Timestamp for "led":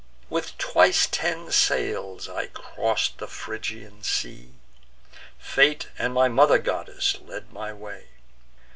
7.23-7.53